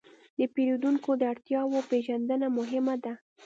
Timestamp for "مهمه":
2.57-2.95